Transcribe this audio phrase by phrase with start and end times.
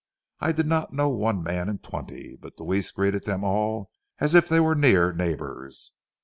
[0.39, 4.49] I did not know one man in twenty, but Deweese greeted them all as if
[4.49, 5.91] they were near neighbors.